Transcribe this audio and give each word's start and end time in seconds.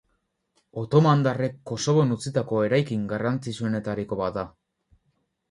Otomandarrek 0.83 1.59
Kosovon 1.71 2.15
utzitako 2.15 2.63
eraikin 2.69 3.05
garrantzitsuenetariko 3.13 4.21
bat 4.25 4.41
da. 4.41 4.49